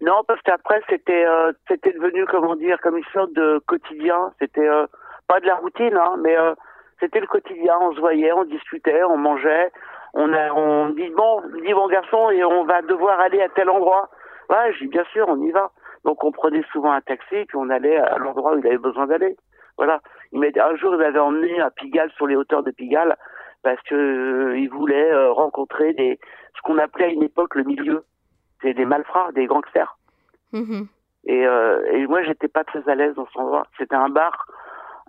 [0.03, 4.33] Non, parce qu'après c'était euh, c'était devenu comment dire comme une sorte de quotidien.
[4.41, 4.87] C'était euh,
[5.29, 6.55] pas de la routine, hein, mais euh,
[6.99, 7.79] c'était le quotidien.
[7.81, 9.71] On se voyait, on discutait, on mangeait.
[10.15, 13.71] On a, on dit bon, dit bon garçon, et on va devoir aller à tel
[13.71, 14.11] endroit.
[14.51, 15.71] Ouais, j'ai bien sûr, on y va.
[16.05, 19.07] Donc on prenait souvent un taxi puis on allait à l'endroit où il avait besoin
[19.07, 19.37] d'aller.
[19.77, 20.01] Voilà.
[20.33, 23.17] Il un jour, il avait emmené à Pigalle sur les hauteurs de Pigalle
[23.62, 26.19] parce que il voulait rencontrer des
[26.57, 28.05] ce qu'on appelait à une époque le milieu
[28.62, 29.96] c'est des malfrats, des gangsters.
[30.53, 30.87] Mhm.
[31.25, 33.66] Et, euh, et moi, j'étais pas très à l'aise dans ce endroit.
[33.79, 34.46] C'était un bar.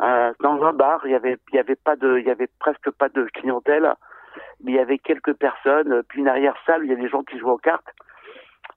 [0.01, 2.49] Euh, dans un bar, il y avait, il y avait pas de, il y avait
[2.59, 3.93] presque pas de clientèle.
[4.63, 6.03] Mais il y avait quelques personnes.
[6.09, 7.89] Puis une arrière salle, il y a des gens qui jouent aux cartes.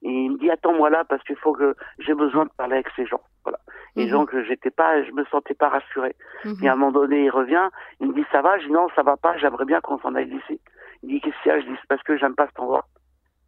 [0.03, 2.89] Et il me dit attends-moi là parce qu'il faut que j'ai besoin de parler avec
[2.95, 3.21] ces gens.
[3.43, 3.59] Voilà.
[3.95, 4.11] Et mhm.
[4.11, 6.15] donc j'étais pas, je me sentais pas rassuré.
[6.45, 6.57] Mhm.
[6.61, 8.87] Et à un moment donné, il revient, il me dit ça va, je dis non
[8.95, 10.59] ça va pas, j'aimerais bien qu'on s'en aille d'ici.
[11.03, 12.85] Il dit qu'est-ce qu'il y a, je dis parce que j'aime pas cet endroit.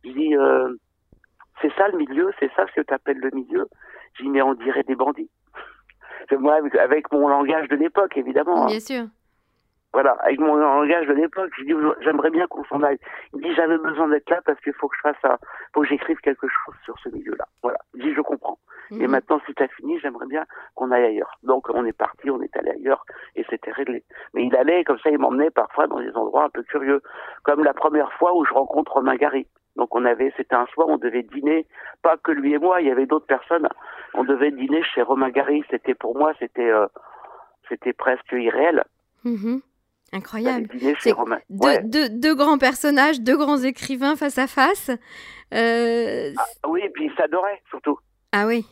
[0.03, 0.73] Je dis euh,
[1.61, 3.67] c'est ça le milieu, c'est ça ce que tu appelles le milieu.
[4.15, 5.29] J'ai dit, mais on dirait des bandits.
[6.31, 8.63] Moi, avec mon langage de l'époque, évidemment.
[8.63, 8.67] Hein.
[8.67, 9.05] Bien sûr.
[9.91, 12.99] Voilà, avec mon langage de l'époque, je dis, j'aimerais bien qu'on s'en aille.
[13.33, 15.39] Il dit, j'avais besoin d'être là parce qu'il faut que je fasse ça,
[15.73, 17.45] faut que j'écrive quelque chose sur ce milieu-là.
[17.63, 17.79] Voilà.
[17.95, 18.59] Il dit, je comprends.
[18.91, 19.07] Et mhm.
[19.07, 20.45] maintenant, si tu as fini, j'aimerais bien
[20.75, 21.37] qu'on aille ailleurs.
[21.43, 23.03] Donc, on est parti, on est allé ailleurs,
[23.35, 24.03] et c'était réglé.
[24.33, 27.01] Mais il allait, comme ça, il m'emmenait parfois dans des endroits un peu curieux.
[27.43, 29.47] Comme la première fois où je rencontre Romain Gary.
[29.75, 31.65] Donc on avait, c'était un soir, on devait dîner,
[32.01, 33.67] pas que lui et moi, il y avait d'autres personnes.
[34.13, 35.63] On devait dîner chez Romain Gary.
[35.69, 36.87] C'était pour moi, c'était, euh,
[37.69, 38.83] c'était presque irréel.
[39.23, 39.61] Mhm.
[40.11, 40.67] Incroyable.
[40.99, 41.39] Chez Romain.
[41.49, 44.89] Deux, grands personnages, deux grands écrivains face à face.
[45.53, 46.31] Euh...
[46.37, 47.99] Ah, oui, et puis ils s'adoraient surtout.
[48.31, 48.65] Ah oui.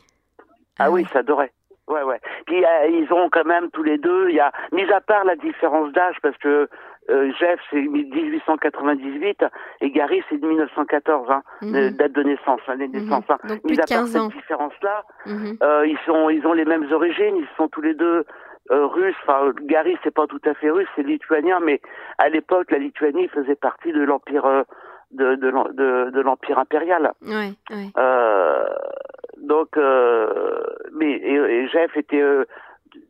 [0.79, 1.51] Ah, oui, oui, s'adoraient.
[1.87, 2.19] Ouais, ouais.
[2.45, 5.23] Puis euh, ils ont quand même tous les deux, il y a, mis à part
[5.23, 6.67] la différence d'âge, parce que
[7.09, 9.45] euh, Jeff c'est 1898
[9.81, 11.91] et Gary c'est de 1914, hein, Mhm.
[11.91, 13.03] date de naissance, année de Mhm.
[13.03, 13.23] naissance.
[13.29, 13.37] hein.
[13.47, 15.57] Donc Mis plus de à part 15 cette différence-là, Mhm.
[15.63, 18.25] euh, ils sont, ils ont les mêmes origines, ils sont tous les deux
[18.69, 19.15] euh, russes.
[19.23, 21.79] Enfin, Gary c'est pas tout à fait russe, c'est lituanien, mais
[22.17, 24.63] à l'époque la Lituanie faisait partie de l'empire euh,
[25.11, 27.13] de, de, de, de l'empire impérial.
[27.21, 27.87] Ouais, ouais.
[27.97, 28.65] Euh,
[29.41, 32.45] donc, euh, mais et, et Jeff était euh,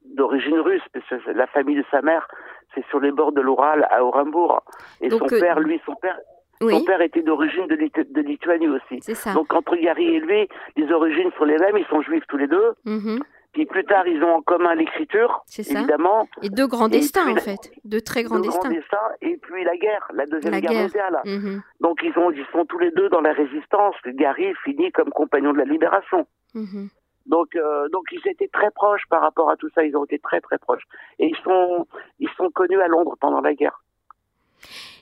[0.06, 2.28] d'origine russe, parce que la famille de sa mère,
[2.74, 4.62] c'est sur les bords de l'Oural à Orenbourg.
[5.02, 6.18] Et Donc, son euh, père, lui, son père,
[6.60, 9.00] son père était d'origine de, de Lituanie aussi.
[9.02, 9.34] c'est ça.
[9.34, 12.48] Donc entre Gary et lui, les origines sont les mêmes, ils sont juifs tous les
[12.48, 12.74] deux.
[12.86, 13.20] Mhm.
[13.54, 17.42] Puis plus tard, ils ont en commun l'écriture, évidemment, Et deux grands destins, en la-
[17.42, 17.72] fait.
[17.86, 18.70] Deux très grands grand destins.
[18.70, 20.82] destin, et puis la guerre, la deuxième La guerre, guerre.
[20.84, 21.22] mondiale.
[21.26, 21.64] Mhm.
[21.80, 23.96] Donc ils ont, ils sont tous les deux dans la résistance.
[24.06, 26.28] Gary finit comme compagnon de la libération.
[26.54, 26.90] Mhm.
[27.26, 29.84] Donc, euh, donc ils étaient très proches par rapport à tout ça.
[29.84, 30.84] Ils ont été très très proches.
[31.20, 31.88] Et ils sont,
[32.20, 33.82] ils sont connus à Londres pendant la guerre.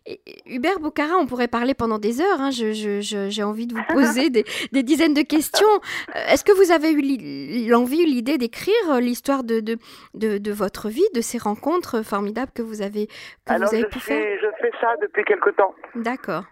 [0.08, 2.39] Et- Hubert Boucara, on pourrait parler pendant des heures.
[2.39, 2.52] hein.
[2.52, 5.68] Je- je- je- J'ai envie de vous poser des, des dizaines de questions.
[6.15, 9.78] Euh, Est-ce que vous avez eu l'envie ou l'idée d'écrire euh, l'histoire de, de,
[10.13, 13.13] de, de votre vie, de ces rencontres formidables que vous avez, que
[13.54, 14.38] Alors vous avez je, pu suis, faire?
[14.41, 16.44] je fais ça depuis quelque temps, D'accord.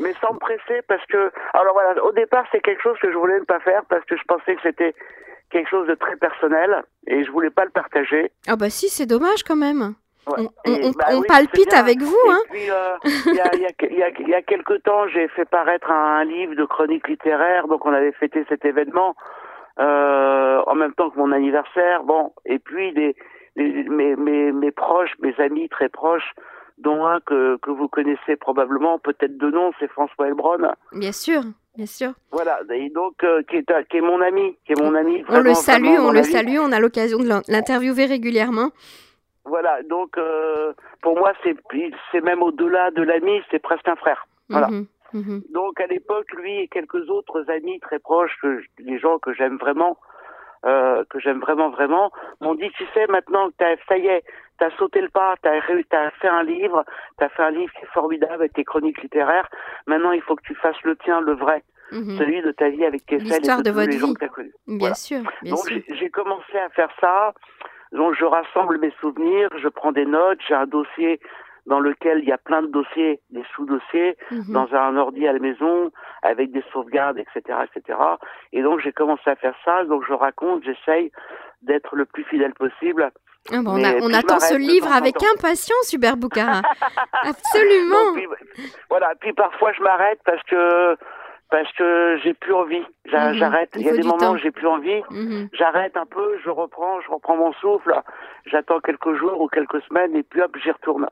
[0.00, 3.16] mais sans me presser parce que, alors voilà, au départ c'est quelque chose que je
[3.16, 4.94] voulais ne pas faire parce que je pensais que c'était
[5.50, 8.30] quelque chose de très personnel et je voulais pas le partager.
[8.46, 9.94] Ah bah si, c'est dommage quand même.
[10.26, 10.46] Ouais.
[10.66, 12.92] On, Et, on- bah on oui, palpite avec vous, hein euh,
[13.26, 15.44] il y, a, y, a, il y, a, il y a quelque temps, j'ai fait
[15.44, 19.16] paraître un, livre de chronique littéraire, donc on avait fêté cet événement
[19.80, 22.04] euh, en même temps que mon anniversaire.
[22.04, 22.92] Bon, et puis
[23.56, 26.30] mes, mes, mes proches, mes amis très proches,
[26.78, 30.58] dont un que, que vous connaissez probablement, peut-être de nom, c'est François Elbron.
[30.92, 31.42] Bien sûr,
[31.76, 32.12] bien sûr.
[32.30, 35.24] Voilà, et donc euh, qui, est, qui est mon ami, qui est mon ami.
[35.28, 36.56] On le salue, vraiment on le salue.
[36.60, 38.70] On a l'occasion de l'in- l'interviewer régulièrement.
[39.44, 41.56] Voilà, donc euh, pour moi, c'est
[42.12, 44.26] c'est même au-delà de l'ami, c'est presque un frère.
[44.48, 44.68] Voilà.
[44.68, 45.42] Mhm, mhm.
[45.52, 49.32] Donc à l'époque, lui et quelques autres amis très proches, que je- des gens que
[49.32, 49.98] j'aime vraiment,
[50.64, 54.22] euh, que j'aime vraiment vraiment, m'ont dit tu sais maintenant que t'as, ça y est,
[54.58, 56.84] t'as sauté le pas, t'as, t'as fait un livre,
[57.18, 59.48] t'as fait un livre qui est formidable avec tes chroniques littéraires.
[59.88, 62.16] Maintenant, il faut que tu fasses le tien, le vrai, Mhm.
[62.16, 64.14] celui de ta vie avec et L'histoire de, de tous votre les gens vie.
[64.14, 64.54] que t'as connus.
[64.68, 64.94] Bien Voilà.
[64.94, 65.82] sûr, bien Donc sûr.
[65.88, 67.34] j'ai- j'ai commencé à faire ça.
[67.92, 71.20] Donc je rassemble mes souvenirs, je prends des notes, j'ai un dossier
[71.66, 74.52] dans lequel il y a plein de dossiers, des sous-dossiers, Mhm.
[74.52, 77.98] dans un ordi à la maison, avec des sauvegardes, etc., etc.
[78.52, 81.12] Et donc j'ai commencé à faire ça, donc je raconte, j'essaye
[81.62, 83.10] d'être le plus fidèle possible.
[83.52, 86.62] Ah bon, on, a- attend ce livre avec impatience, Hubert Boucara.
[87.24, 88.12] Absolument.
[88.14, 88.28] Donc, puis,
[88.88, 90.96] voilà, puis parfois je m'arrête parce que
[91.52, 92.80] parce que j'ai plus envie.
[92.80, 93.34] Mhm.
[93.34, 93.70] J'arrête.
[93.76, 94.32] Il Il y a des moments temps.
[94.32, 95.02] où j'ai plus envie.
[95.10, 95.50] Mhm.
[95.52, 97.94] J'arrête un peu, je reprends, je reprends mon souffle,
[98.46, 101.06] j'attends quelques jours ou quelques semaines et puis hop, j'y retourne.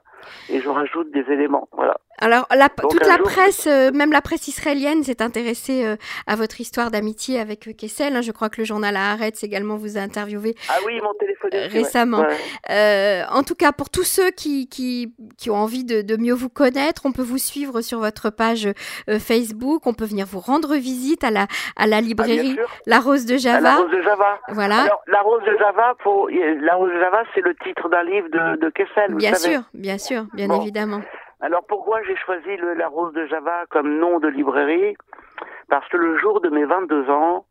[0.49, 1.69] Et je rajoute des éléments.
[1.73, 1.99] Voilà.
[2.21, 6.37] Alors, la- toute la jour- presse, euh, même la presse israélienne, s'est intéressée euh, à
[6.37, 8.15] votre histoire d'amitié avec euh, Kessel.
[8.17, 8.21] hein.
[8.21, 11.01] Je crois que le journal Haaretz également vous a interviewé Ah oui.
[11.03, 11.67] Euh, aussi, ouais.
[11.69, 12.21] récemment.
[12.21, 12.37] Ouais.
[12.71, 16.35] Euh, en tout cas, pour tous ceux qui, qui, qui ont envie de, de mieux
[16.35, 18.67] vous connaître, on peut vous suivre sur votre page
[19.09, 19.87] euh, Facebook.
[19.87, 22.57] On peut venir vous rendre visite à la, à la Ah, librairie.
[22.87, 23.61] La Rose de Java.
[23.61, 24.39] La rose de Java.
[24.49, 24.83] Voilà.
[24.83, 26.29] Alors, la rose de Java, faut...
[26.29, 29.11] la rose de Java, c'est le titre d'un livre de, de Kessel.
[29.11, 29.55] vous bien savez.
[29.55, 30.61] sûr, bien sûr, bien Bon.
[30.61, 31.01] évidemment.
[31.41, 34.97] Alors pourquoi j'ai choisi le, la rose de Java comme nom de librairie?
[35.69, 37.47] Parce que le jour de mes 22 ans,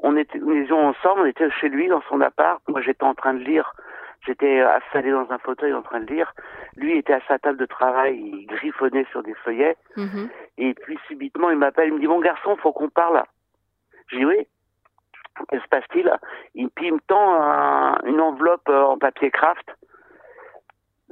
[0.00, 2.60] on était, nous étions ensemble, on était chez lui dans son appart.
[2.68, 3.72] Moi j'étais en train de lire,
[4.26, 6.32] j'étais installé dans un fauteuil en train de lire.
[6.76, 9.76] Lui était à sa table de travail, il griffonnait sur des feuillets.
[9.96, 10.28] Mhm.
[10.58, 13.22] Et puis subitement il m'appelle, il me dit mon garçon, faut qu'on parle.
[14.08, 14.46] J'ai dit oui.
[15.48, 16.12] Que se passe-t-il?
[16.54, 19.68] Il, Puis il me tend un- une enveloppe euh, en papier craft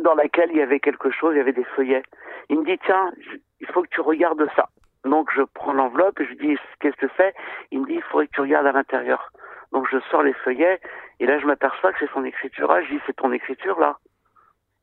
[0.03, 2.03] dans laquelle il y avait quelque chose, il y avait des feuillets.
[2.49, 3.13] Il me dit tiens,
[3.61, 4.69] il faut que tu regardes ça.
[5.05, 7.35] Donc je prends l'enveloppe et je dis qu'est-ce que c'est?
[7.71, 9.31] Il me dit il faudrait que tu regardes à l'intérieur.
[9.73, 10.81] Donc je sors les feuillets
[11.21, 12.71] et là je m'aperçois que c'est son écriture.
[12.71, 13.97] Ah, je dis c'est ton écriture là.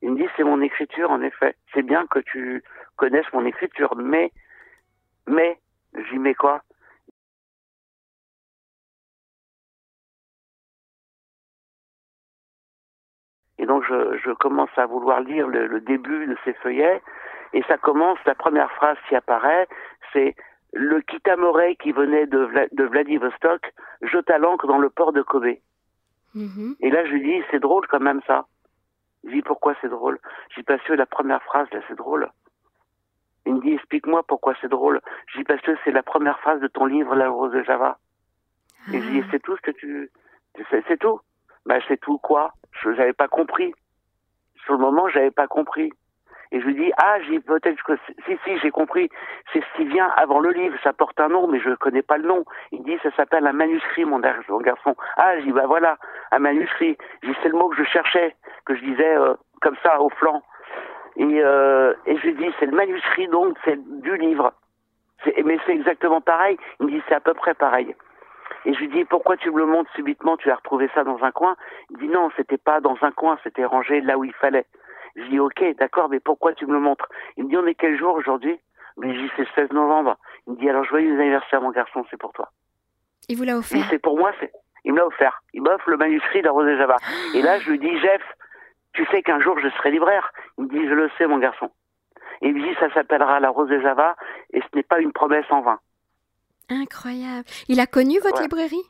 [0.02, 1.54] Il me dit c'est mon écriture en effet.
[1.72, 2.62] C'est bien que tu
[2.96, 4.32] connaisses mon écriture, mais
[5.26, 5.58] mais
[6.10, 6.62] j'y mets quoi?
[13.70, 17.00] Donc je, je commence à vouloir lire le, le début de ces feuillets
[17.52, 19.66] et ça commence, la première phrase qui apparaît,
[20.12, 20.34] c'est
[20.72, 23.62] le Kitamore qui venait de, Vla- de Vladivostok
[24.02, 25.54] jeta l'ancre dans le port de Kobe.
[26.34, 26.74] Mhm.
[26.80, 28.38] Et là je lui dis c'est drôle quand même ça.
[29.24, 30.18] Je dis pourquoi c'est drôle?
[30.50, 32.28] Je dis parce que la première phrase là c'est drôle.
[33.46, 35.00] Il me dit explique-moi pourquoi c'est drôle.
[35.28, 37.98] Je dis parce que c'est la première phrase de ton livre La Rose de Java.
[38.92, 39.28] Et je dis Ah.
[39.30, 40.10] c'est tout ce que tu
[40.70, 41.20] C'est tout.
[41.66, 42.52] Ben, c'est tout quoi?
[42.72, 43.74] Je n'avais pas compris.
[44.64, 45.92] Sur le moment, j'avais pas compris.
[46.52, 47.92] Et je lui dis, ah, j'ai peut-être que
[48.26, 49.08] si, si, j'ai compris.
[49.52, 50.76] C'est ce qui vient avant le livre.
[50.82, 52.44] Ça porte un nom, mais je connais pas le nom.
[52.72, 54.96] Il dit, ça s'appelle un manuscrit, mon, garçon.
[55.16, 55.96] Ah, dis, bah voilà,
[56.32, 56.96] un manuscrit.
[57.22, 60.42] J'ai c'est le mot que je cherchais, que je disais euh, comme ça au flanc.
[61.16, 64.52] Et, euh, et je lui dis, c'est le manuscrit donc, c'est du livre.
[65.44, 66.56] Mais c'est exactement pareil.
[66.80, 67.94] Il me dit, c'est à peu près pareil.
[68.64, 71.22] Et je lui dis, pourquoi tu me le montres subitement Tu as retrouvé ça dans
[71.22, 71.56] un coin?
[71.90, 74.66] Il dit, non, c'était pas dans un coin, c'était rangé là où il fallait.
[75.16, 77.08] Je dis, ok, d'accord, mais pourquoi tu me le montres?
[77.36, 78.58] Il me dit, on est quel jour aujourd'hui?
[78.98, 80.16] Je lui dis, c'est le 16 novembre.
[80.46, 82.50] Il me dit, alors joyeux anniversaire, mon garçon, c'est pour toi.
[83.28, 84.52] Il vous l'a offert C'est pour moi, c'est.
[84.84, 85.42] Il me l'a offert.
[85.52, 86.96] Il m'offre le manuscrit de la Rose de Java.
[87.34, 88.22] Et là, je lui dis, Jeff,
[88.92, 91.70] tu sais qu'un jour je serai libraire Il me dit, je le sais, mon garçon.
[92.42, 94.16] Et il me dit, ça s'appellera la Rose de Java,
[94.52, 95.78] et ce n'est pas une promesse en vain.
[96.70, 97.44] Incroyable.
[97.68, 98.82] Il a connu votre librairie?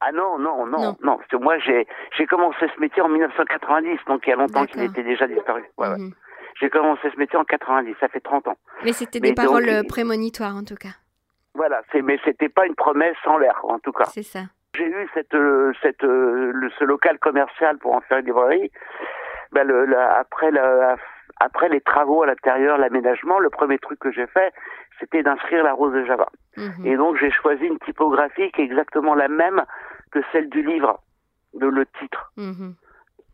[0.00, 3.98] Ah non, non, non, non, parce que moi j'ai j'ai commencé ce métier en 1990,
[4.06, 5.62] donc il y a longtemps qu'il était déjà disparu.
[5.76, 6.14] Ouais, mhm.
[6.58, 8.56] J'ai commencé ce métier en 90, ça fait 30 ans.
[8.82, 10.96] Mais c'était des paroles euh, prémonitoires en tout cas.
[11.54, 14.04] Voilà, c'est mais c'était pas une promesse en l'air en tout cas.
[14.06, 14.40] C'est ça.
[14.74, 18.70] J'ai eu cette euh, cette euh, le, ce local commercial pour en faire une librairie.
[19.52, 20.96] Ben le, après la,
[21.40, 24.52] après les travaux à l'intérieur, l'aménagement, le premier truc que j'ai fait,
[25.00, 26.28] c'était d'inscrire la rose de Java.
[26.56, 26.86] Mhm.
[26.86, 29.64] Et donc j'ai choisi une typographie qui est exactement la même
[30.12, 31.00] que celle du livre,
[31.54, 32.74] de le titre mhm.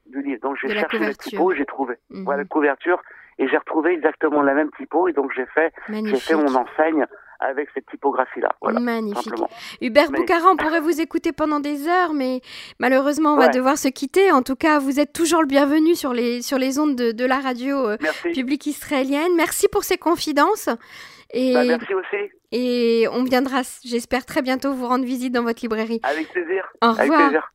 [0.07, 0.41] du livre.
[0.43, 2.25] Donc j'ai cherché la typo, j'ai trouvé mhm.
[2.25, 3.03] voilà, la couverture
[3.39, 7.07] et j'ai retrouvé exactement la même typo et donc j'ai fait j'ai fait mon enseigne
[7.41, 8.49] avec cette typographie-là.
[8.81, 9.33] Magnifique.
[9.83, 12.41] Hubert Boucaran, on pourrait vous écouter pendant des heures, mais
[12.79, 14.33] malheureusement, on va devoir se quitter.
[14.33, 17.25] En tout cas, vous êtes toujours le bienvenu sur les, sur les ondes de, de
[17.25, 17.97] la radio euh,
[18.33, 19.35] publique israélienne.
[19.37, 20.71] Merci pour ces confidences.
[21.33, 22.33] Et, bah, merci aussi.
[22.53, 26.01] Et on viendra, j'espère, très bientôt vous rendre visite dans votre librairie.
[26.03, 26.65] Avec plaisir.
[26.83, 27.01] Au revoir.
[27.01, 27.53] Avec plaisir.